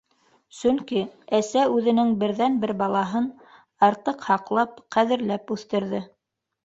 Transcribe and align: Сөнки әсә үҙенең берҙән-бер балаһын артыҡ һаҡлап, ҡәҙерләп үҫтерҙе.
Сөнки 0.59 1.01
әсә 1.39 1.65
үҙенең 1.73 2.15
берҙән-бер 2.25 2.73
балаһын 2.79 3.29
артыҡ 3.89 4.27
һаҡлап, 4.31 4.83
ҡәҙерләп 4.97 5.55
үҫтерҙе. 5.59 6.01